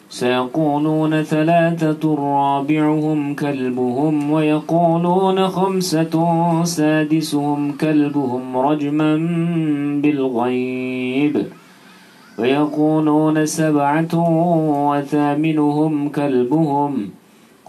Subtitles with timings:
[0.09, 6.13] سيقولون ثلاثة رابعهم كلبهم ويقولون خمسة
[6.63, 9.15] سادسهم كلبهم رجما
[10.01, 11.45] بالغيب
[12.39, 14.13] ويقولون سبعة
[14.89, 17.09] وثامنهم كلبهم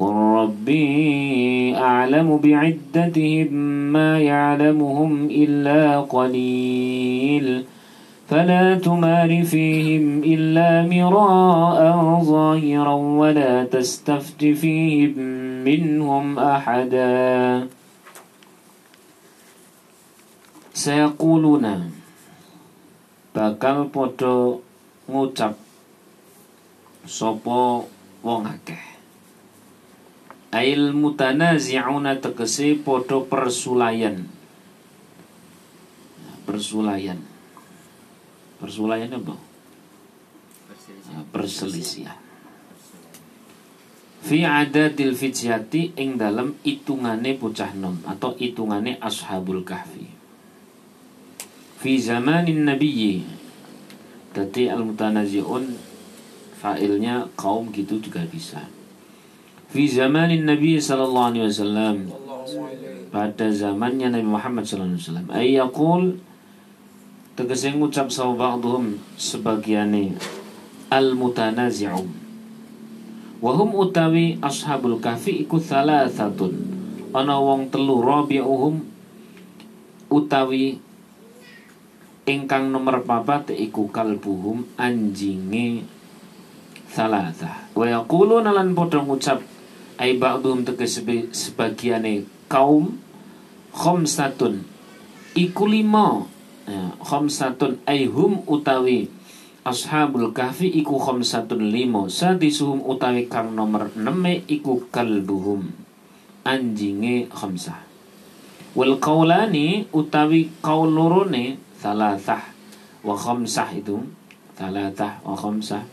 [0.00, 3.52] قل ربي أعلم بعدتهم
[3.92, 7.64] ما يعلمهم إلا قليل
[8.28, 11.78] فلا تمار فيهم إلا مراء
[12.24, 15.14] ظاهرا ولا تستفت فيهم
[15.68, 17.68] منهم أحدا
[20.74, 21.66] سيقولون
[23.30, 24.58] bakal podo
[25.06, 25.54] ngucap
[27.06, 27.86] sopo
[28.26, 28.89] wong akeh
[30.50, 34.26] Ail mutanazi'una tegese podo persulayan.
[36.42, 37.22] Persulayan.
[38.58, 39.38] Persulayan apa?
[41.30, 42.18] Perselisihan.
[44.26, 50.10] Fi adadil fijati ing dalam itungane bocah nom atau itungane ashabul kahfi.
[51.78, 53.22] Fi zamanin nabiyyi.
[54.34, 55.78] Jadi al-mutanazi'un
[56.58, 58.79] fa'ilnya kaum gitu juga bisa
[59.70, 61.96] Fi zamanin Nabi sallallahu alaihi wasallam.
[63.14, 65.28] Pada zamannya Nabi Muhammad sallallahu alaihi wasallam.
[65.30, 66.02] Ay yaqul
[67.38, 70.18] tegese ngucap sawa ba'dhum sebagiane
[70.90, 72.10] al-mutanazi'un.
[73.38, 76.52] Wahum utawi ashabul kahfi iku thalathatun.
[77.14, 78.82] Ana wong telu rabi'uhum
[80.10, 80.82] utawi
[82.26, 85.86] ingkang nomor papat iku kalbuhum anjinge
[86.90, 89.38] salasa wa yaquluna lan padha ngucap
[90.00, 92.96] ai ba'dhum tegese sebagiane kaum
[93.76, 94.64] khamsatun
[95.36, 96.24] iku lima.
[96.70, 96.94] Ya,
[97.84, 99.10] ai hum utawi
[99.66, 105.68] ashabul kahfi iku khamsatun limo sadisuhum utawi kang nomor 6 iku kalbuhum.
[106.40, 107.84] Anjinge khamsah
[108.72, 112.40] wal qaulani utawi qaul lorone salasah
[113.04, 114.00] wa khamsah itu
[114.56, 115.84] salasah wa khamsah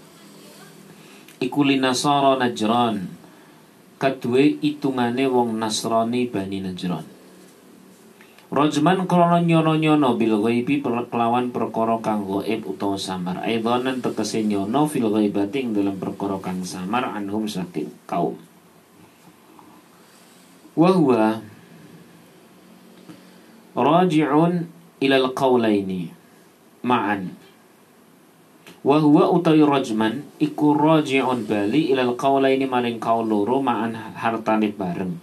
[1.44, 3.17] iku linasara najran
[3.98, 7.18] kadue itungane wong nasrani bani najran
[8.48, 13.44] Rajman krono nyono-nyono bil ghaibi kelawan perkara kang gaib utawa samar.
[13.44, 18.40] Aidhanan tegese nyono fil ghaibati dalam perkara kang samar anhum saking kaum.
[20.80, 21.44] Wa huwa
[23.76, 24.54] raji'un
[25.04, 26.08] ilal qawlaini
[26.88, 27.36] ma'an
[28.88, 35.20] wa huwa utawi rajman iku raji'un bali ilal qawlaini maring kaul loro ma'an hartane bareng.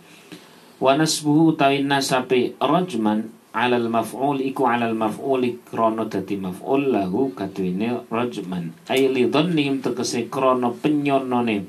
[0.77, 8.05] Wa nasbuhu utawi nasabe rajman alal maf'ul iku alal maf'ul krono dadi maf'ul lahu kadwene
[8.13, 8.77] rajman.
[8.85, 11.65] Ay li dhannihim tegese krono penyonone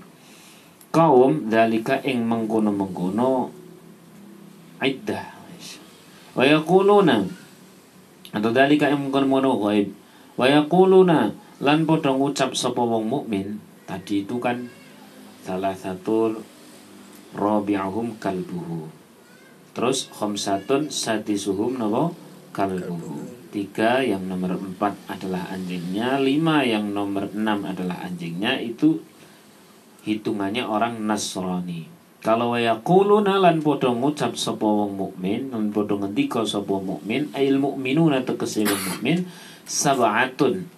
[0.91, 3.55] kaum dalika ing mengkono-mengkono
[4.83, 5.31] iddah.
[6.35, 7.23] Wa yaquluna
[8.35, 9.95] atau dalika yang mengkono gaib
[10.35, 13.57] wa yaquluna lan padha ngucap sapa wong mukmin
[13.89, 14.69] tadi itu kan
[15.41, 16.37] salah satu
[17.33, 18.85] rabi'ahum kalbuhu.
[19.73, 22.13] Terus khamsatun sadisuhum napa?
[22.53, 23.49] Kalbuhu.
[23.49, 29.01] Tiga yang nomor empat adalah anjingnya lima yang nomor enam adalah anjingnya itu
[30.05, 31.89] hitungannya orang Nasrani.
[32.21, 38.21] Kalau yaquluna lan padha ngucap sapa wong mukmin lan padha ngendika sapa mukmin ail mukminuna
[38.21, 39.25] tegese wong mukmin
[39.65, 40.74] sab'atun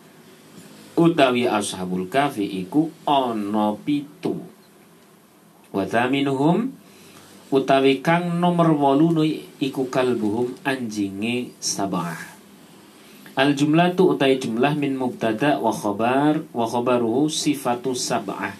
[0.98, 4.42] utawi ashabul kafi iku ana pitu.
[5.70, 6.74] Wa thaminuhum
[7.54, 12.18] utawi kang nomor 8 iku kalbuhum anjinge sab'ah.
[13.38, 18.58] Al jumlatu utai jumlah min mubtada wa khabar wa khabaruhu sifatu sab'ah.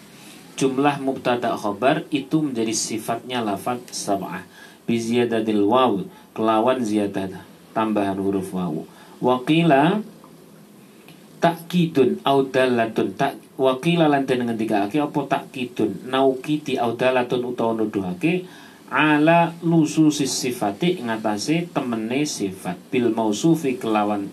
[0.58, 4.46] Jumlah mubtada khobar itu menjadi sifatnya lafaz sab'ah.
[4.86, 6.06] Biziyadatil waw
[6.38, 7.42] kelawan ziyadah
[7.74, 8.86] tambahan huruf waw.
[9.18, 10.06] Waqila
[11.40, 13.14] takkidun audalatun.
[13.18, 18.46] Tak waqila lan den ngendikake apa takkidun naukiti audalatun utawa nuduhake
[18.88, 22.78] ala lususis sifati ngatasi temene sifat.
[22.90, 24.32] Bil mausufi kelawan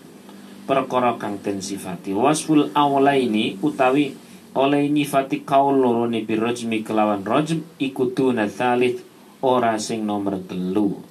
[0.65, 2.15] perkara kang den sifati.
[2.15, 4.15] Wasful awlaini utawi
[4.55, 9.03] oleh nyifati kaul loro ni birojmi kelawan rojm ikutuna thalith
[9.43, 11.03] ora sing nomor telu.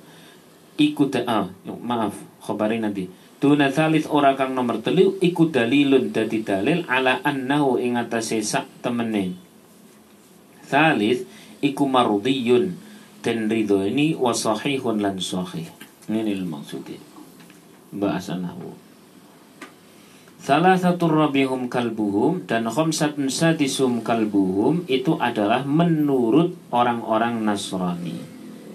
[0.75, 3.06] Ikut ah maaf khabarin nanti
[3.43, 8.67] tuna thalith ora kang nomor telu ikut dalilun dadi dalil ala annahu ing atase sak
[8.83, 9.35] temene
[10.67, 11.27] thalith
[11.61, 12.77] iku marudiyun
[13.25, 15.69] dan ridho ini wasahihun lan sahih
[16.13, 17.01] ini maksudnya
[17.95, 18.85] bahasa nahwu
[20.45, 28.21] Salah satu rabihum kalbuhum dan khamsatun sadisum kalbuhum itu adalah menurut orang-orang Nasrani.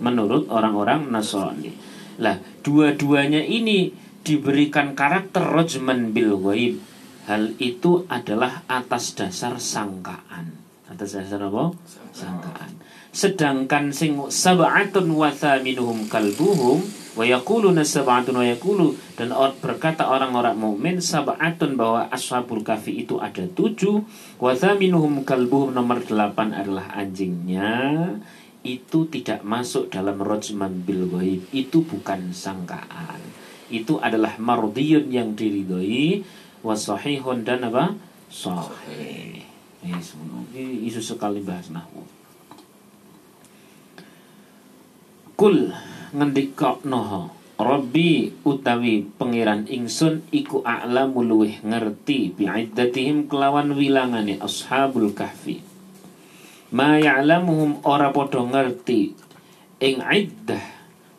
[0.02, 1.70] Menurut orang-orang Nasrani.
[2.18, 6.81] Lah, dua-duanya ini diberikan karakter rojman bil ghaib.
[7.30, 10.50] Hal itu adalah atas dasar sangkaan.
[10.89, 11.69] Atas dasar apa?
[12.10, 12.71] Sangkaan.
[13.10, 16.81] Sedangkan sing sab'atun wa thaminuhum kalbuhum
[17.19, 23.44] wa yaquluna sab'atun wa yaqulu dan berkata orang-orang mukmin sab'atun bahwa ashabul kafi itu ada
[23.50, 24.06] tujuh
[24.39, 28.13] wa thaminuhum kalbuhum nomor delapan adalah anjingnya
[28.63, 33.19] itu tidak masuk dalam rojman bil ghaib itu bukan sangkaan
[33.69, 36.25] itu adalah mardiyun yang diridhoi
[36.66, 37.95] wasahihun dan apa?
[38.30, 39.45] Sahih.
[39.80, 42.04] Ini isu sekali bahas nahwu.
[45.39, 45.71] Kul
[46.83, 55.60] noho Robbi utawi pangeran ingsun iku a'lamu luweh ngerti bi'iddatihim kelawan wilangane ashabul kahfi.
[56.71, 59.12] Ma ya'lamuhum ora padha ngerti
[59.83, 60.63] ing iddah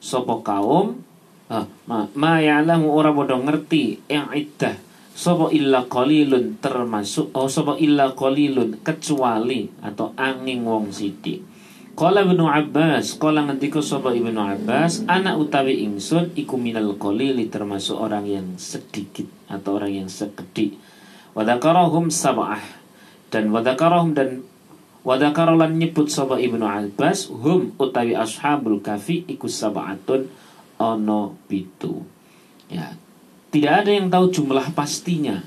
[0.01, 1.05] sapa kaum
[1.51, 4.79] ma, ma ya'lamu ora padha ngerti ing iddah.
[5.11, 11.51] Sapa illa qalilun termasuk oh sapa illa qalilun kecuali atau angin wong sithik
[12.01, 17.93] Kala Ibnu Abbas, kala ngendika sapa Ibnu Abbas, anak utawi ingsun iku minal qalili termasuk
[17.93, 20.81] orang yang sedikit atau orang yang sekedik.
[21.37, 22.65] Wadakarahum sab'ah.
[23.29, 24.49] Dan wadakarahum dan
[25.05, 30.33] wadakarolan nyebut sapa Ibnu Abbas hum utawi ashabul kafi iku sab'atun
[30.81, 32.01] ono pitu.
[32.73, 32.97] Ya,
[33.53, 35.45] tidak ada yang tahu jumlah pastinya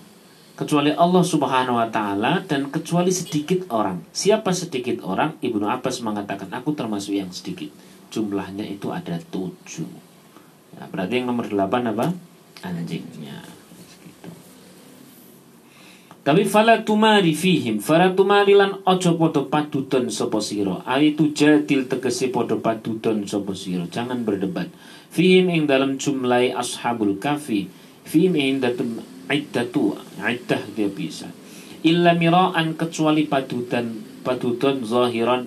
[0.54, 4.06] kecuali Allah Subhanahu wa taala dan kecuali sedikit orang.
[4.14, 5.42] Siapa sedikit orang?
[5.42, 7.74] Ibnu Abbas mengatakan aku termasuk yang sedikit.
[8.14, 9.90] Jumlahnya itu ada tujuh.
[10.78, 12.14] Ya, berarti yang nomor delapan apa?
[12.62, 13.42] Anjingnya.
[14.06, 14.30] Gitu.
[16.22, 20.86] Tapi fala tumari fihim, fala tumari lan ojo podo paduton sopo siro.
[20.86, 23.90] Aitu jadil tegesi podo paduton sopo siro.
[23.90, 24.70] Jangan berdebat.
[25.14, 27.70] Fihim ing dalam jumlah ashabul kafi.
[28.02, 28.98] Fihim ing dalam
[29.30, 31.30] iddatu iddah dia bisa.
[31.86, 35.46] Illa miraan kecuali padutan padutan zahiran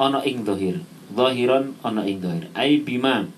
[0.00, 0.80] ana ing zahir.
[1.12, 2.48] Zahiran ana ing zahir.
[2.56, 3.28] Ai bima.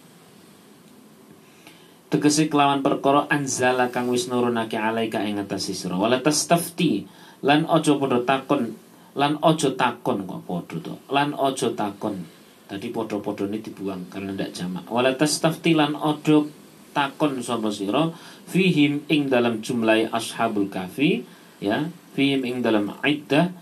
[2.06, 5.99] Tegese kelawan perkara anzala kang wis nurunake alaika ing atas sira.
[5.99, 7.11] Wala tastafti.
[7.43, 8.79] Lan aja padha takon
[9.19, 10.94] lan aja takon kok padha to.
[11.11, 12.31] Lan aja takon
[12.75, 14.91] tadi padha-padha ini dibuang karena ndak jamak.
[14.91, 16.43] Wala tastafti lan aja
[16.91, 18.11] takon sapa sira
[18.50, 21.23] fihim ing dalam jumlah ashabul kafi
[21.62, 21.87] ya
[22.19, 23.55] fihim ing dalam iddah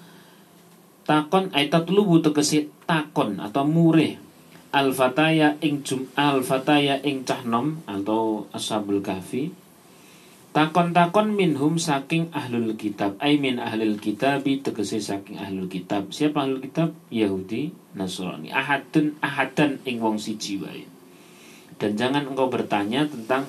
[1.05, 4.17] takon aitat lubu tegesi takon atau murih.
[4.73, 9.53] Al fataya ing jum al fataya ing cahnom atau ashabul kafi
[10.53, 13.17] takon-takon minhum saking ahlul kitab.
[13.19, 16.13] Ay min ahlul kitabi tegesi saking ahlul kitab.
[16.13, 16.93] Siapa ahlul kitab?
[17.09, 18.53] Yahudi Nasrani.
[18.53, 20.85] Ahadun ahadan ing wong siji wae.
[21.81, 23.49] Dan jangan engkau bertanya tentang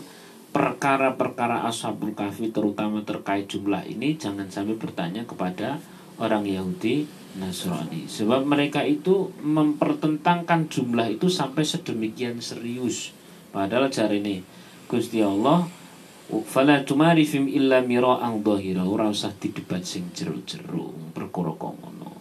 [0.55, 4.15] perkara-perkara ashabul kahfi terutama terkait jumlah ini.
[4.15, 5.83] Jangan sampai bertanya kepada
[6.17, 7.05] orang Yahudi
[7.35, 8.07] Nasrani.
[8.07, 13.11] Sebab mereka itu mempertentangkan jumlah itu sampai sedemikian serius.
[13.51, 14.35] Padahal cari ini
[14.89, 15.82] Gusti Allah
[16.29, 18.87] fala tumari fim illa mira'an dhahira.
[18.87, 22.11] Ora usah didebat sing jero-jero perkara ngono.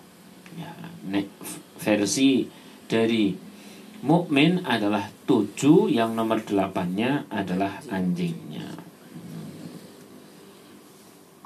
[0.58, 0.72] Ya
[1.06, 1.30] nek
[1.78, 2.46] versi
[2.90, 3.32] dari
[4.02, 8.66] mukmin adalah tujuh yang nomor delapannya adalah anjingnya.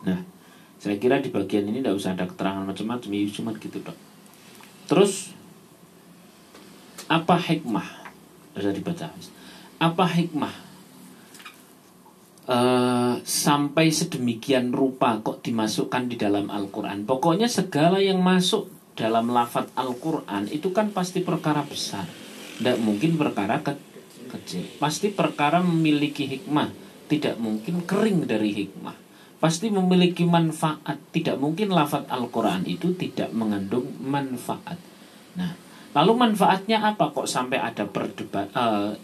[0.09, 0.21] Nah
[0.81, 3.09] saya kira di bagian ini tidak usah ada keterangan macam-macam.
[3.13, 3.99] Ya cuma gitu dok.
[4.89, 5.35] Terus
[7.07, 8.09] apa hikmah?
[8.57, 9.13] Bisa dibaca
[9.77, 10.66] apa hikmah
[12.47, 19.71] uh, sampai sedemikian rupa kok dimasukkan di dalam Al-Quran pokoknya segala yang masuk dalam lafat
[19.77, 22.07] Al-Quran itu kan pasti perkara besar
[22.57, 23.77] tidak mungkin perkara ke
[24.33, 24.65] kecil.
[24.81, 26.73] Pasti perkara memiliki hikmah.
[27.07, 28.97] Tidak mungkin kering dari hikmah.
[29.37, 30.99] Pasti memiliki manfaat.
[31.13, 34.81] Tidak mungkin lafat Al-Quran itu tidak mengandung manfaat.
[35.37, 35.53] Nah,
[35.93, 38.97] lalu manfaatnya apa kok sampai ada perdebat uh,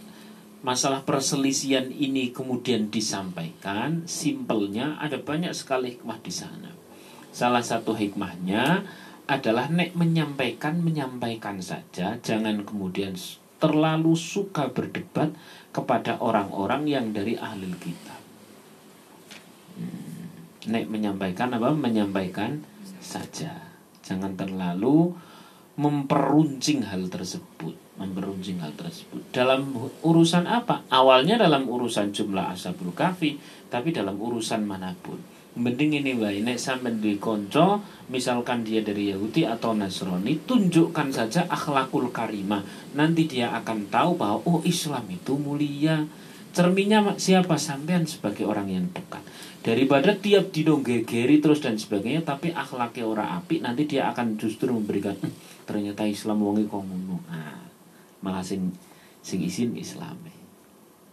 [0.63, 4.07] masalah perselisihan ini kemudian disampaikan?
[4.07, 6.71] Simpelnya ada banyak sekali hikmah di sana.
[7.35, 8.87] Salah satu hikmahnya
[9.27, 13.15] adalah nek menyampaikan menyampaikan saja, jangan kemudian
[13.63, 15.31] terlalu suka berdebat
[15.71, 18.21] kepada orang-orang yang dari ahli kitab.
[19.79, 20.71] Hmm.
[20.71, 21.71] Nek menyampaikan apa?
[21.71, 22.63] Menyampaikan
[22.99, 23.55] saja.
[24.03, 25.15] Jangan terlalu
[25.79, 27.79] memperuncing hal tersebut.
[28.01, 29.21] Memperunjing hal tersebut.
[29.33, 30.85] Dalam urusan apa?
[30.89, 33.37] Awalnya dalam urusan jumlah ashabul kafi,
[33.69, 35.21] tapi dalam urusan mana pun.
[35.53, 37.77] Mending ini wae nek sampean duwe kanca,
[38.09, 42.65] misalkan dia dari Yahudi atau Nasrani, tunjukkan saja akhlakul karimah.
[42.97, 46.09] Nanti dia akan tahu bahwa oh Islam itu mulia.
[46.57, 49.21] Cerminnya siapa sampean sebagai orang yang dekat.
[49.61, 54.73] Daripada tiap dino gegeri terus dan sebagainya tapi akhlaknya orang api, nanti dia akan justru
[54.73, 55.33] memberikan hm,
[55.69, 57.21] ternyata Islam wongi kok ngono.
[57.29, 57.72] Nah,
[58.23, 58.73] malah sing
[59.21, 60.19] sing isin Islam.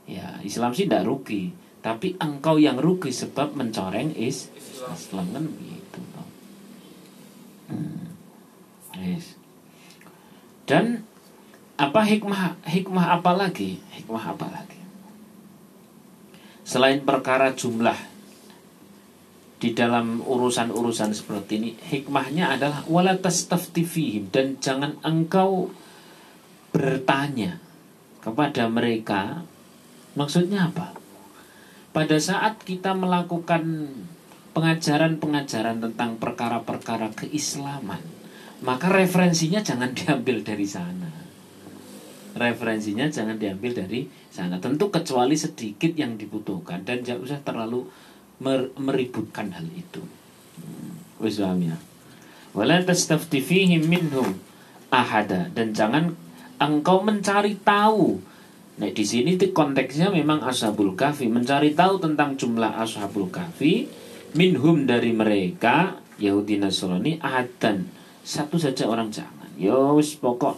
[0.10, 4.52] Ya, Islam sih tidak rugi tapi engkau yang rugi sebab mencoreng is
[4.92, 6.00] Islam, kan gitu
[7.72, 8.04] hmm.
[9.00, 9.40] yes.
[10.68, 11.08] dan
[11.80, 14.80] apa hikmah hikmah apa lagi hikmah apa lagi
[16.68, 17.96] selain perkara jumlah
[19.60, 25.72] di dalam urusan-urusan seperti ini hikmahnya adalah wala tastaftifihim dan jangan engkau
[26.70, 27.58] bertanya
[28.20, 29.42] kepada mereka
[30.14, 31.00] maksudnya apa
[31.90, 33.90] pada saat kita melakukan
[34.54, 38.02] pengajaran-pengajaran tentang perkara-perkara keislaman,
[38.62, 41.10] maka referensinya jangan diambil dari sana.
[42.38, 44.62] Referensinya jangan diambil dari sana.
[44.62, 47.90] Tentu kecuali sedikit yang dibutuhkan dan jangan usah terlalu
[48.40, 50.06] mer meributkan hal itu.
[51.20, 51.76] Wis ya.
[52.54, 52.82] Wala
[53.82, 54.40] minhum
[54.90, 56.14] ahada dan jangan
[56.60, 58.20] engkau mencari tahu
[58.80, 63.92] Nah di sini konteksnya memang ashabul kahfi mencari tahu tentang jumlah ashabul kahfi
[64.40, 67.92] minhum dari mereka Yahudi Nasrani adan
[68.24, 69.52] satu saja orang jangan.
[69.60, 70.56] Yos ya pokok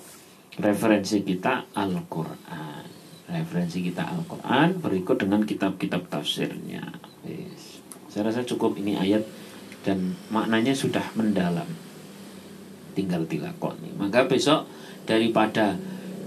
[0.62, 2.86] referensi kita Al-Quran.
[3.32, 6.84] Referensi kita Al-Quran berikut dengan kitab-kitab tafsirnya.
[7.24, 7.80] Yes.
[8.12, 9.24] Saya rasa cukup ini ayat
[9.88, 11.66] dan maknanya sudah mendalam.
[12.92, 13.96] Tinggal dilakoni.
[13.96, 14.68] Maka besok
[15.06, 15.78] daripada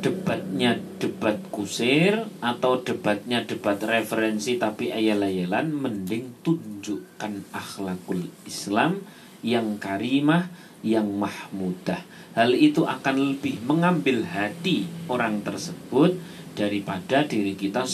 [0.04, 9.00] debatnya debat kusir atau debatnya debat referensi tapi ayal-ayalan mending tunjukkan akhlakul Islam
[9.40, 10.52] yang karimah
[10.84, 12.04] yang mahmudah.
[12.36, 16.20] Hal itu akan lebih mengambil hati orang tersebut
[16.52, 17.88] daripada diri kita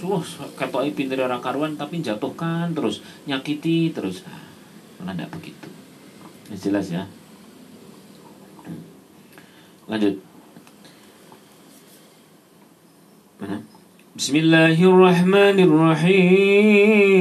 [0.00, 0.24] wah
[0.56, 4.24] ketoi pinter orang karuan tapi jatuhkan terus nyakiti terus.
[5.04, 5.68] Nah, tidak begitu.
[6.56, 7.04] Jelas ya
[9.89, 10.15] lanjut
[14.15, 17.15] بسم الله الرحمن الرحيم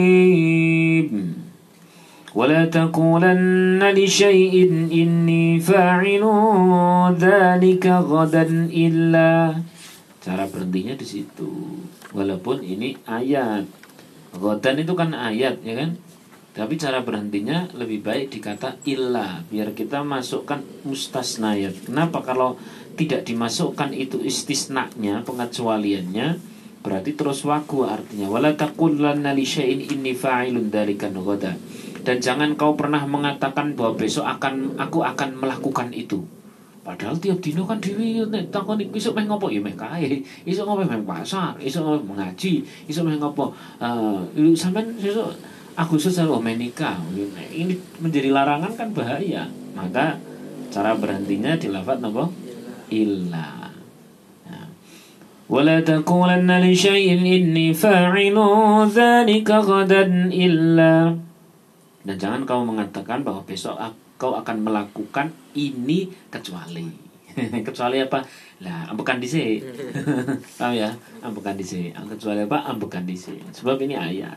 [2.38, 4.54] ولا تقولن لشيء
[4.94, 6.24] إني فاعل
[7.18, 9.58] ذلك غدا إلا
[10.22, 11.82] cara berhentinya di situ
[12.14, 13.66] walaupun ini ayat
[14.38, 15.98] Godan itu kan ayat ya kan
[16.59, 21.87] Tapi cara berhentinya lebih baik dikata illa biar kita masukkan mustasnayat.
[21.87, 22.19] Kenapa?
[22.19, 22.59] Kalau
[22.99, 26.35] tidak dimasukkan itu istisnanya pengecualiannya
[26.83, 28.27] berarti terus waku artinya.
[28.27, 31.55] Wala taqulanna li syai'in inni fa'ilun dzalika ghada
[32.03, 36.19] dan jangan kau pernah mengatakan bahwa besok akan aku akan melakukan itu.
[36.83, 39.47] Padahal tiap dino kan dhewe nek takoni besok meh ngopo?
[39.47, 40.27] Ya meh kae.
[40.43, 41.55] Esuk ngopo meh pasar?
[41.59, 44.19] Esuk ngopo mengaji esuk meh ngopo uh,
[44.59, 45.31] sampean besok
[45.78, 47.02] Agustus selalu menikah
[47.50, 50.22] ini menjadi larangan kan bahaya maka
[50.70, 52.30] cara berhentinya di lafaz napa
[52.90, 53.64] illa
[55.44, 58.36] ولا تقولن لشيء إني فاعل
[58.96, 60.94] ذلك غدا إلا
[62.04, 63.80] dan jangan kau mengatakan bahwa besok
[64.20, 66.84] kau akan melakukan ini kecuali
[67.66, 68.20] kecuali apa
[68.60, 69.64] lah ambekan di sini
[70.60, 70.92] paham ya
[71.24, 74.36] ambekan di sini kecuali apa ambekan di sini sebab ini ayat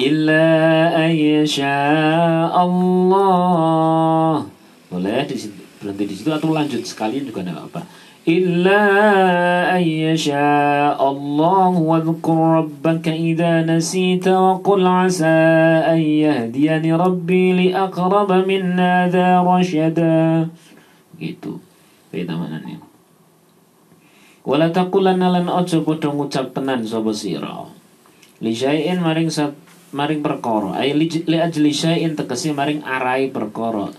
[0.00, 0.48] illa
[0.96, 1.76] ayyasha
[2.48, 4.42] Allah
[4.90, 7.86] boleh di situ, berhenti di situ atau lanjut sekalian juga tidak apa-apa.
[8.26, 8.82] Illa
[9.70, 16.52] ayyasha Allah wa dhkur rabbaka idha nasita wa qul asa an
[16.84, 20.50] rabbi li aqraba min hadha rasyada
[21.16, 21.62] gitu
[22.10, 22.82] beda maknanya.
[24.44, 27.70] Wala taqulanna lan ojo padha ucap penan sapa sira.
[28.42, 30.78] Li syai'in maring satu maring perkara.
[30.78, 33.90] Ay li ajli syai'in tegese maring arai perkara.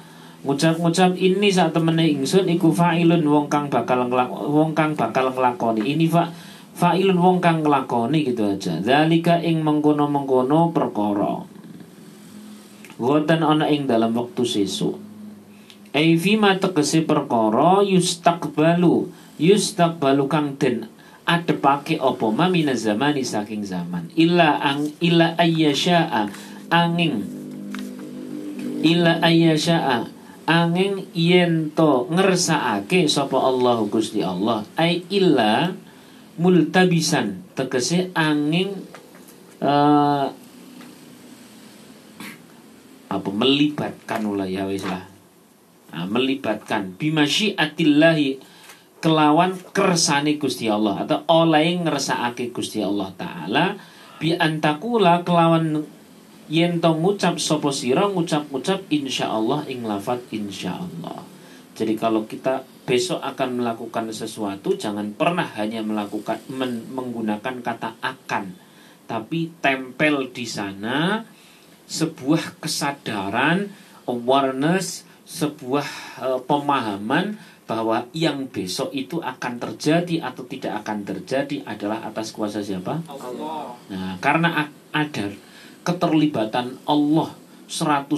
[0.42, 5.86] Ngucap-ngucap ini saat temene ingsun iku fa'ilun wong kang bakal wong kang bakal nglakoni.
[5.86, 6.34] Ini fa
[6.74, 8.82] fa'ilun wong kang nglakoni gitu aja.
[8.82, 11.46] Zalika ing mengkono-mengkono perkara.
[12.98, 14.98] Gotan ana ing dalam waktu sesuk.
[15.94, 19.14] Ai fima tegese perkara yustaqbalu.
[19.42, 20.86] Yustaqbalu kang den
[21.26, 22.26] adepake apa?
[22.34, 24.10] Ma zamani saking zaman.
[24.18, 26.28] Illa ang illa ayyasha'a.
[26.72, 27.24] Angin.
[28.82, 30.10] Illa ayyasha'a.
[30.50, 34.66] Angin yen to ngersakake sapa Allah Gusti Allah.
[34.76, 35.72] Ai illa
[36.42, 37.46] multabisan.
[37.54, 38.74] Tegese angin
[39.62, 40.28] uh,
[43.12, 45.12] apa melibatkan ulah ya wis lah.
[45.92, 46.96] Nah, melibatkan.
[46.96, 48.40] Bimasyiatillahi
[49.02, 53.66] kelawan kersane Gusti Allah atau oleh ngersakake Gusti Allah taala
[54.22, 55.82] bi antakula kelawan
[56.46, 61.26] yen to ngucap sapa sira ngucap-ngucap insyaallah ing lafat insyaallah.
[61.74, 68.54] Jadi kalau kita besok akan melakukan sesuatu jangan pernah hanya melakukan men, menggunakan kata akan
[69.10, 71.26] tapi tempel di sana
[71.92, 73.68] sebuah kesadaran,
[74.08, 75.90] awareness, sebuah
[76.24, 77.36] uh, pemahaman
[77.72, 83.00] bahwa yang besok itu akan terjadi atau tidak akan terjadi adalah atas kuasa siapa?
[83.08, 83.80] Allah.
[83.88, 85.32] Nah, karena ada
[85.88, 87.32] keterlibatan Allah
[87.72, 88.12] 100%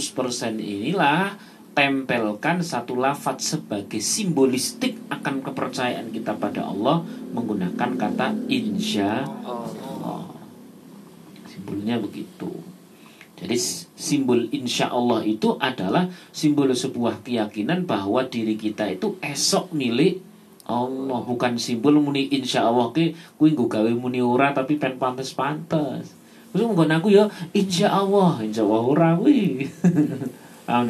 [0.57, 1.37] inilah
[1.77, 7.05] tempelkan satu lafat sebagai simbolistik akan kepercayaan kita pada Allah
[7.37, 10.33] menggunakan kata insya Allah.
[11.45, 12.72] Simbolnya begitu.
[13.43, 13.59] Jadi
[13.99, 20.23] simbol insya Allah itu adalah simbol sebuah keyakinan bahwa diri kita itu esok milik
[20.63, 22.87] Allah bukan simbol muni insya Allah
[23.35, 26.15] kui gue gawe muni ora tapi pen pantas pantas.
[26.55, 29.09] Terus mungkin aku ya insya Allah insya Allah ora.
[30.67, 30.87] Paham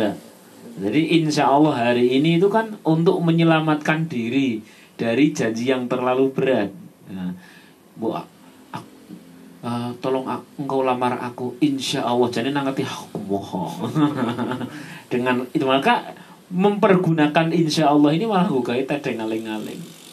[0.77, 4.61] Jadi insya Allah hari ini itu kan untuk menyelamatkan diri
[4.93, 6.69] dari janji yang terlalu berat.
[7.09, 7.33] Nah,
[9.63, 13.89] uh, tolong aku, engkau lamar aku insya Allah jadi nangati aku mohon
[15.11, 16.13] dengan itu maka
[16.53, 20.03] mempergunakan insya Allah ini malah gue kait ada ngaling-ngaling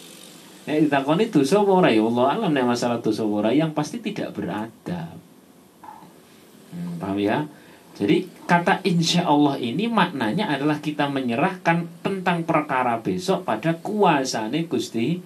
[0.71, 1.91] ya ditakoni dosa ora?
[1.91, 5.19] Ya Allah alam nih masalah dosa ora yang pasti tidak beradab.
[6.71, 7.51] Hmm, paham ya?
[7.99, 15.21] Jadi kata insya Allah ini maknanya adalah kita menyerahkan tentang perkara besok pada kuasane Gusti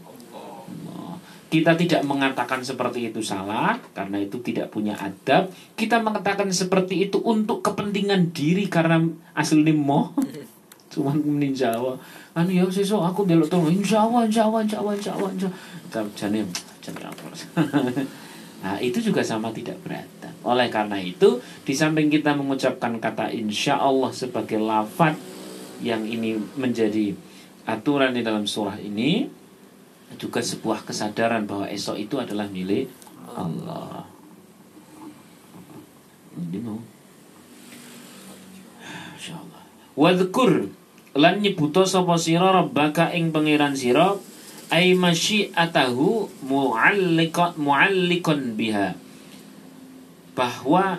[1.54, 5.54] kita tidak mengatakan seperti itu salah karena itu tidak punya adab.
[5.78, 8.99] Kita mengatakan seperti itu untuk kepentingan diri karena
[9.38, 10.10] asli mau
[10.95, 11.99] cuman menjawab
[12.38, 15.50] anu ya sesuk aku delok tolong insya Allah insya Allah insya Allah insya Allah insya
[15.50, 16.43] Allah jane
[18.62, 20.34] nah itu juga sama tidak beradab.
[20.43, 25.14] Oleh karena itu di samping kita mengucapkan kata insya Allah sebagai lafat
[25.82, 27.14] yang ini menjadi
[27.67, 29.44] aturan di dalam surah ini
[30.16, 32.88] juga sebuah kesadaran bahwa esok itu adalah milik
[33.34, 34.06] Allah.
[36.34, 36.80] Ini mau.
[41.14, 44.18] Lan nyebuto sapa sira rabbaka ing pangeran sira
[44.74, 48.98] ai masyiatahu mu'alliqan mu'alliqan biha.
[50.34, 50.98] Bahwa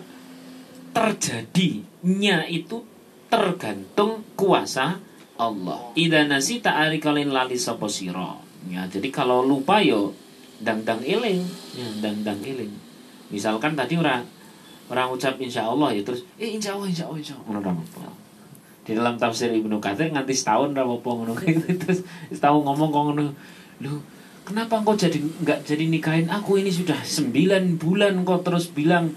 [0.95, 2.88] terjadinya itu
[3.28, 5.04] tergantung kuasa
[5.36, 5.91] Allah.
[5.99, 10.13] Ida nasi ta'arikalin lali sapa sira ya jadi kalau lupa yo
[10.62, 11.43] dang-dang iling.
[11.75, 11.88] Ya.
[11.99, 12.71] Dang-dang iling.
[13.34, 14.23] Misalkan tadi orang
[14.88, 18.13] orang ucap insya Allah ya terus eh insya Allah insya Allah insya Allah.
[18.86, 21.34] Di dalam tafsir Ibnu Katsir nganti setahun ra apa ngono.
[21.82, 23.25] Terus setahun ngomong kok ngono
[23.82, 23.97] lu
[24.45, 26.62] kenapa engkau jadi nggak jadi nikahin aku?
[26.62, 29.12] Ini sudah sembilan bulan kok terus bilang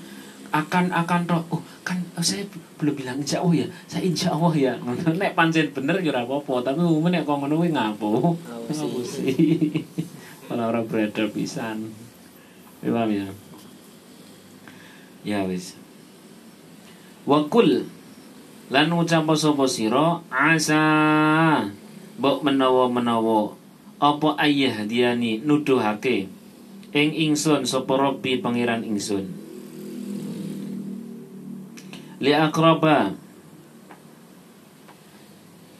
[0.50, 1.42] akan akan roh.
[1.52, 2.44] Oh kan oh, saya
[2.80, 3.66] belum bilang insya Allah ya.
[3.88, 4.72] Saya insya Allah ya.
[5.20, 6.64] Nek pancen bener ya apa-apa.
[6.64, 8.08] Tapi umumnya nek kok ngono kuwi ngapo
[8.46, 9.34] ngapo sih?
[10.48, 11.92] Malah ora beredar pisan.
[12.80, 13.28] Paham ya?
[15.26, 15.74] Ya wis.
[17.28, 17.84] Wakul
[18.72, 20.24] lan ucap sapa sira?
[20.32, 20.84] Asa.
[22.18, 23.54] Mbok menawa-menawa
[23.98, 26.26] apa ayah diani nuduhake?
[26.90, 29.37] Ing ingsun sapa Rabbi pangeran ingsun
[32.18, 33.14] li akraba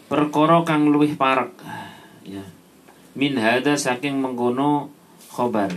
[0.09, 1.53] perkara kang luwih parek.
[2.24, 2.44] Ya.
[3.18, 4.88] Min hada saking mengkono
[5.35, 5.74] khobar.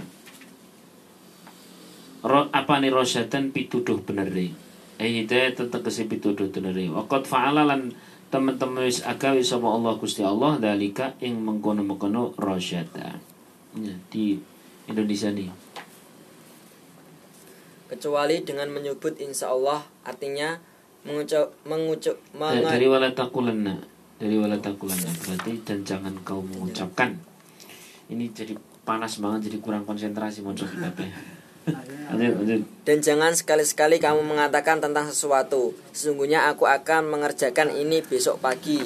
[2.21, 4.53] Ro, apa nih rosyatan pituduh bener deh
[5.01, 7.89] eh hidayah tegesi pituduh bener deh wakot fa'ala lan
[8.29, 13.17] teman-teman wis agawi sama Allah Gusti Allah dalika ing mengkono mengkono rosyata
[13.81, 14.37] ya, di
[14.85, 15.49] Indonesia nih
[17.91, 20.55] kecuali dengan menyebut insya Allah artinya
[21.03, 22.71] mengucap mengucap menga...
[22.71, 23.75] dari wala takulanna
[24.15, 27.19] dari wala takulanna berarti dan jangan kau mengucapkan.
[28.07, 28.55] Ini jadi
[28.87, 30.87] panas banget jadi kurang konsentrasi mau coba
[32.81, 35.77] dan jangan sekali-sekali kamu mengatakan tentang sesuatu.
[35.93, 38.81] Sesungguhnya aku akan mengerjakan ini besok pagi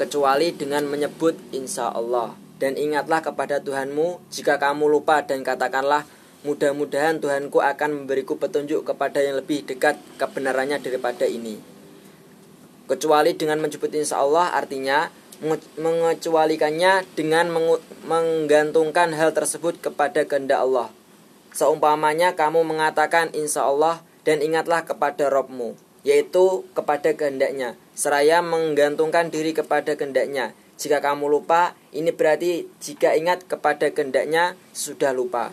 [0.00, 2.32] kecuali dengan menyebut insya Allah.
[2.58, 6.02] Dan ingatlah kepada Tuhanmu jika kamu lupa dan katakanlah
[6.46, 11.58] Mudah-mudahan Tuhanku akan memberiku petunjuk kepada yang lebih dekat kebenarannya daripada ini.
[12.86, 15.10] Kecuali dengan menyebut insya Allah artinya
[15.78, 17.50] mengecualikannya dengan
[18.06, 20.88] menggantungkan hal tersebut kepada kehendak Allah.
[21.50, 25.74] Seumpamanya kamu mengatakan insya Allah dan ingatlah kepada Robmu,
[26.06, 30.54] yaitu kepada kehendaknya, seraya menggantungkan diri kepada kehendaknya.
[30.78, 35.50] Jika kamu lupa, ini berarti jika ingat kepada kehendaknya sudah lupa.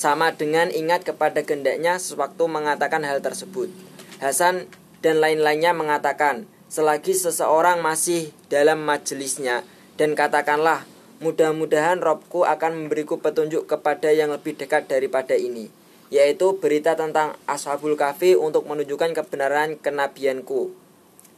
[0.00, 3.68] Sama dengan ingat kepada kehendaknya sewaktu mengatakan hal tersebut.
[4.16, 4.64] Hasan
[5.04, 9.60] dan lain-lainnya mengatakan, selagi seseorang masih dalam majelisnya
[10.00, 10.88] dan katakanlah
[11.20, 15.68] mudah-mudahan Robku akan memberiku petunjuk kepada yang lebih dekat daripada ini
[16.10, 20.74] yaitu berita tentang Ashabul Kahfi untuk menunjukkan kebenaran kenabianku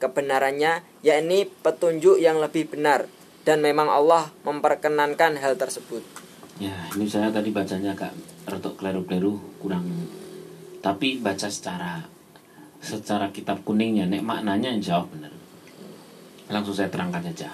[0.00, 3.10] kebenarannya yakni petunjuk yang lebih benar
[3.44, 6.21] dan memang Allah memperkenankan hal tersebut
[6.62, 8.14] ya ini saya tadi bacanya agak
[8.46, 9.86] rotok kleru-kleru kurang.
[10.78, 12.02] Tapi baca secara
[12.82, 15.30] secara kitab kuningnya nek maknanya yang jawab benar
[16.50, 17.50] langsung saya terangkan saja.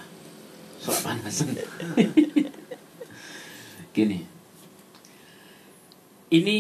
[0.79, 1.57] Soal panasan
[3.97, 4.19] gini.
[6.29, 6.57] Ini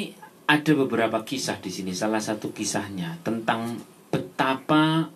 [0.48, 1.92] ada beberapa kisah di sini.
[1.92, 3.76] Salah satu kisahnya tentang
[4.08, 5.12] betapa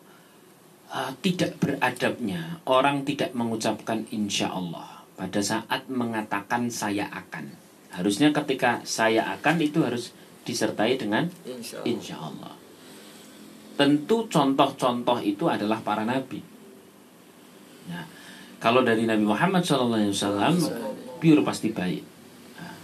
[0.93, 7.53] uh, tidak beradabnya orang tidak mengucapkan insya Allah pada saat mengatakan saya akan
[7.93, 11.29] harusnya ketika saya akan itu harus disertai dengan
[11.85, 12.63] insya Allah
[13.77, 16.41] tentu contoh-contoh itu adalah para nabi.
[17.89, 18.07] Ya.
[18.63, 20.15] Kalau dari Nabi Muhammad SAW,
[21.19, 22.03] pure pasti baik.
[22.63, 22.75] Nah,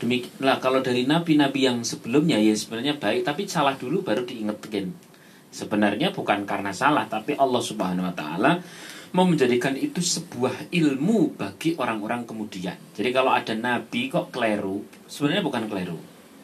[0.00, 4.96] demikianlah kalau dari nabi-nabi yang sebelumnya ya sebenarnya baik, tapi salah dulu baru diingatkan.
[5.52, 8.52] Sebenarnya bukan karena salah, tapi Allah Subhanahu Wa Taala
[9.14, 12.74] mau menjadikan itu sebuah ilmu bagi orang-orang kemudian.
[12.96, 15.98] Jadi kalau ada nabi kok keliru, sebenarnya bukan keliru.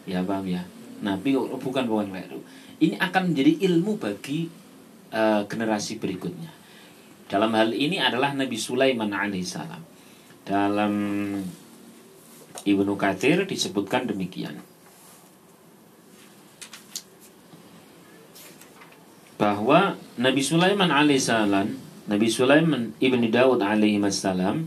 [0.07, 0.62] Ya paham ya?
[1.03, 2.42] Nabi bukan bukan keliru
[2.83, 4.51] ini akan menjadi ilmu bagi
[5.14, 6.51] uh, generasi berikutnya.
[7.31, 9.81] Dalam hal ini adalah Nabi Sulaiman alaihissalam.
[10.42, 10.92] Dalam
[12.66, 14.59] Ibnu Katsir disebutkan demikian.
[19.38, 21.79] Bahwa Nabi Sulaiman alaihissalam,
[22.11, 24.67] Nabi Sulaiman ibni Daud alaihissalam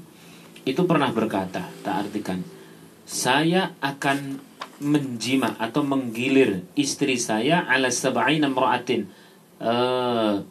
[0.65, 2.41] itu pernah berkata, tak artikan,
[3.05, 4.41] saya akan
[4.81, 9.07] menjima atau menggilir istri saya ala sab'ina mra'atin
[9.63, 10.43] uh,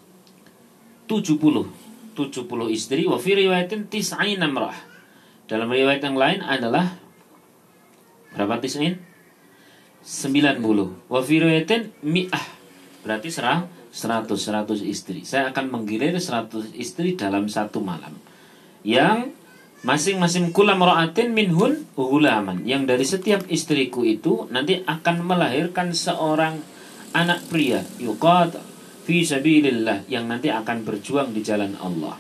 [1.05, 1.85] 70
[2.17, 4.49] 70 istri wa fi riwayatin tis'ina
[5.45, 6.97] dalam riwayat yang lain adalah
[8.33, 8.97] berapa tis'in?
[10.05, 10.61] 90
[11.09, 12.47] wa fi riwayatin mi'ah.
[13.05, 15.23] Berarti serah 100 100 istri.
[15.23, 18.11] Saya akan menggilir 100 istri dalam satu malam.
[18.83, 19.31] Yang
[19.87, 26.59] masing-masing kula mra'atin minhun hulaman yang dari setiap istriku itu nanti akan melahirkan seorang
[27.15, 27.87] anak pria.
[28.03, 28.59] Yuqat
[29.07, 30.11] fi sabilillah.
[30.11, 32.19] Yang nanti akan berjuang di jalan Allah.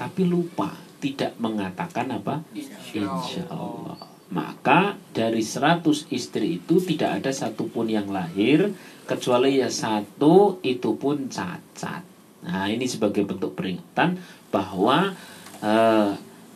[0.00, 0.72] Tapi lupa
[1.04, 2.40] tidak mengatakan apa?
[2.56, 8.72] Insya Allah maka dari 100 istri itu tidak ada satupun yang lahir
[9.04, 12.02] kecuali ya satu itu pun cacat.
[12.44, 14.16] Nah ini sebagai bentuk peringatan
[14.48, 15.12] bahwa
[15.60, 16.10] uh,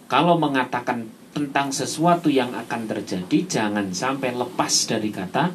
[0.09, 5.53] kalau mengatakan tentang sesuatu yang akan terjadi jangan sampai lepas dari kata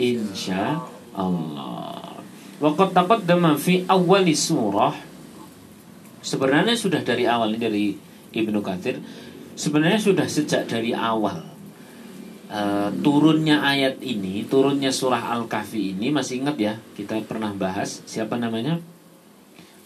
[0.00, 0.80] insya
[1.12, 2.24] Allah.
[2.60, 4.96] Waqat taqaddama fi awali surah.
[6.20, 7.86] Sebenarnya sudah dari awal ini dari
[8.36, 9.00] Ibnu Katsir
[9.60, 11.44] sebenarnya sudah sejak dari awal
[12.48, 16.74] uh, turunnya ayat ini, turunnya surah Al-Kahfi ini masih ingat ya?
[16.96, 18.80] Kita pernah bahas siapa namanya?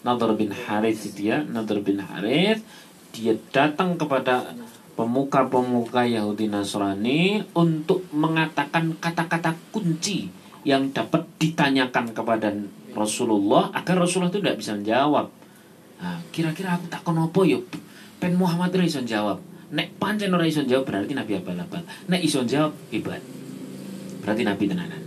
[0.07, 2.63] Nadhr bin Harith itu ya, Nadhr bin Harith
[3.11, 4.55] dia datang kepada
[4.95, 10.31] pemuka-pemuka Yahudi Nasrani untuk mengatakan kata-kata kunci
[10.63, 12.51] yang dapat ditanyakan kepada
[12.95, 15.27] Rasulullah agar Rasulullah itu tidak bisa menjawab.
[15.99, 17.67] Nah, kira-kira aku tak konopo yuk.
[18.19, 19.54] Pen Muhammad itu jawab.
[19.73, 21.81] Nek pancen ora iso jawab berarti Nabi abal-abal.
[22.11, 23.23] Nek iso jawab hebat.
[24.21, 25.01] Berarti Nabi tenanan.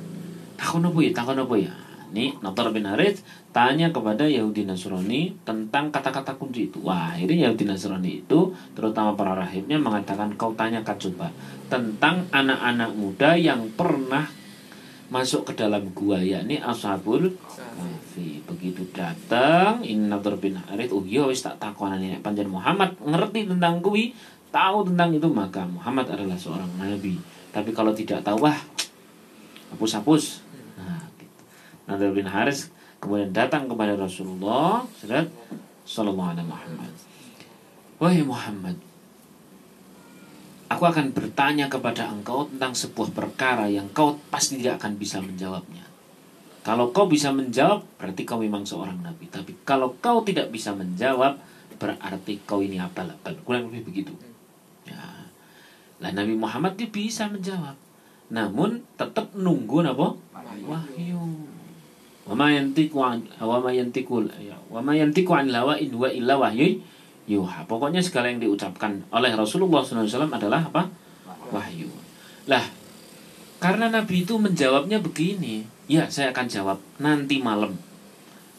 [0.58, 1.10] Takon apa ya?
[1.14, 1.74] Takon apa ya?
[2.08, 3.20] Ini Notor bin Harith
[3.52, 6.80] tanya kepada Yahudi Nasrani tentang kata-kata kunci itu.
[6.80, 11.28] Wah, ini Yahudi Nasrani itu, terutama para rahibnya mengatakan kau tanyakan coba
[11.68, 14.24] tentang anak-anak muda yang pernah
[15.12, 18.40] masuk ke dalam gua yakni Ashabul Kahfi.
[18.44, 23.84] Begitu datang ini Notor bin Harith, oh iya wis tak ini panjang Muhammad ngerti tentang
[23.84, 24.16] kui,
[24.48, 27.16] tahu tentang itu maka Muhammad adalah seorang nabi.
[27.52, 28.58] Tapi kalau tidak tahu wah
[29.72, 30.48] hapus-hapus
[31.88, 32.68] Nadir bin Haris
[33.00, 34.84] kemudian datang kepada Rasulullah
[35.88, 36.92] Sallallahu Alaihi Muhammad.
[37.98, 38.76] Wahai Muhammad,
[40.68, 45.88] aku akan bertanya kepada engkau tentang sebuah perkara yang kau pasti tidak akan bisa menjawabnya.
[46.62, 49.24] Kalau kau bisa menjawab, berarti kau memang seorang nabi.
[49.32, 51.40] Tapi kalau kau tidak bisa menjawab,
[51.80, 53.32] berarti kau ini abal-abal.
[53.40, 54.12] Kurang lebih begitu.
[54.88, 55.28] Ya.
[56.00, 57.76] Lah Nabi Muhammad dia bisa menjawab.
[58.32, 60.16] Namun tetap nunggu apa?
[60.68, 61.20] Wahyu.
[62.28, 66.12] Wa ma yantiqu an wa ma yantiqu ya, wa ma yantiqu an hawa in huwa
[66.12, 66.76] illa wahyu
[67.24, 67.64] yuha.
[67.64, 70.92] Pokoknya segala yang diucapkan oleh Rasulullah SAW adalah apa?
[71.48, 71.88] Wahyu.
[72.44, 72.60] Lah,
[73.58, 77.72] karena Nabi itu menjawabnya begini, ya saya akan jawab nanti malam.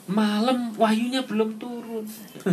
[0.09, 2.09] Malam wahyunya belum turun.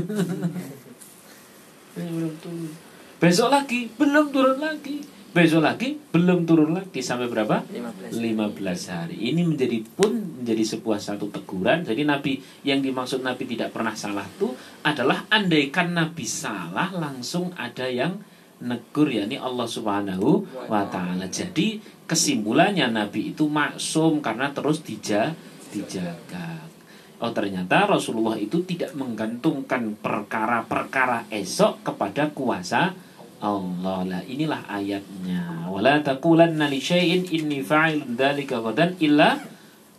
[1.97, 2.73] belum turun.
[3.17, 5.01] Besok lagi belum turun lagi.
[5.33, 7.65] Besok lagi belum turun lagi sampai berapa?
[7.65, 9.17] 15 15 hari.
[9.33, 10.13] Ini menjadi pun
[10.45, 11.81] menjadi sebuah satu teguran.
[11.81, 14.53] Jadi Nabi yang dimaksud Nabi tidak pernah salah itu
[14.85, 18.21] adalah andaikan Nabi salah langsung ada yang
[18.61, 21.25] negur yakni Allah Subhanahu wa taala.
[21.33, 25.33] Jadi kesimpulannya Nabi itu maksum karena terus dija
[25.73, 26.69] dijaga.
[27.17, 32.93] Oh ternyata Rasulullah itu tidak menggantungkan perkara-perkara esok kepada kuasa
[33.41, 34.05] Allah.
[34.07, 35.69] Lah inilah ayatnya.
[35.69, 39.37] Wala taqulanna li syai'in inni fa'ilun dzalika ghadan illa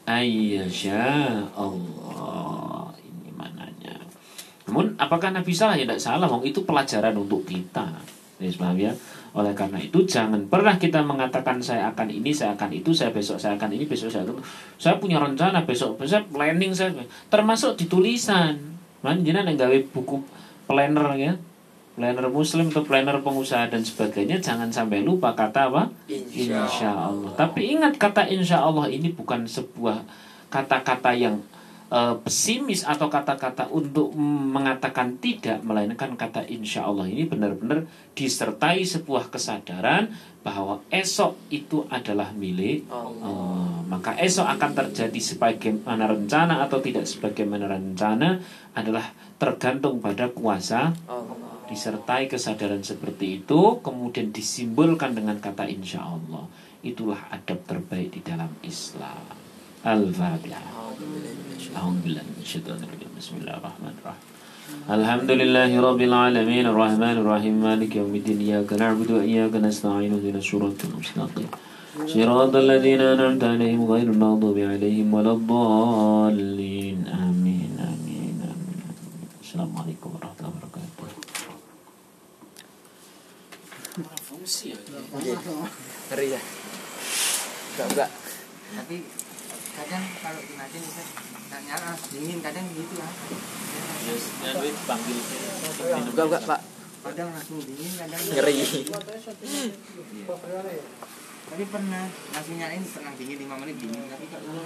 [0.08, 4.00] ayyasha Allah ini mananya
[4.68, 5.80] namun apakah Nabi salah?
[5.80, 6.44] Ya tidak salah wong.
[6.44, 7.88] Itu pelajaran untuk kita.
[8.38, 8.92] Ya ya?
[9.38, 13.38] Oleh karena itu jangan pernah kita mengatakan saya akan ini saya akan itu saya besok
[13.38, 14.42] saya akan ini besok saya akan
[14.82, 16.94] saya punya rencana besok besok planning saya.
[17.32, 18.58] Termasuk di tulisan.
[19.02, 20.20] Kan jenengan gawe buku
[20.68, 21.34] planner ya
[21.98, 27.34] planner muslim atau planner pengusaha dan sebagainya jangan sampai lupa kata apa Insya insya Allah
[27.34, 30.06] tapi ingat kata insya Allah ini bukan sebuah
[30.54, 31.42] kata-kata yang
[31.90, 34.14] eh, pesimis atau kata-kata untuk
[34.54, 40.14] mengatakan tidak melainkan kata insya Allah ini benar-benar disertai sebuah kesadaran
[40.46, 43.26] bahwa esok itu adalah milik Allah.
[43.26, 48.40] Oh, maka esok akan terjadi sebagaimana rencana atau tidak sebagaimana rencana
[48.72, 56.45] adalah tergantung pada kuasa Allah disertai kesadaran seperti itu kemudian disimbolkan dengan kata insya Allah
[56.85, 59.23] itulah adab terbaik di dalam Islam
[59.83, 60.63] Al-Fatihah
[61.73, 64.31] Alhamdulillah Bismillahirrahmanirrahim
[64.89, 71.49] Alhamdulillahi Rabbil Alamin Ar-Rahman Ar-Rahim Malik Yawmiddin Iyaka na'budu wa iyaka nasta'in Uhdina suratul mustaqim
[71.93, 78.81] صراط الذين أنعمت عليهم غير المغضوب عليهم ولا الضالين آمين آمين آمين
[79.45, 80.66] السلام عليكم ورحمة الله وبركاته
[84.48, 86.40] Ngeri ya.
[87.78, 88.10] Enggak, enggak.
[88.68, 88.98] tapi
[89.76, 91.04] kadang kalau dimatiin bisa
[91.68, 93.08] nyala dingin kadang gitu ya
[94.88, 95.18] panggil
[96.10, 96.60] Enggak, enggak, Pak.
[97.06, 98.56] kadang langsung dingin kadang Ngeri.
[101.48, 104.64] tapi pernah langsung nyalain pernah dingin 5 menit dingin tapi kalau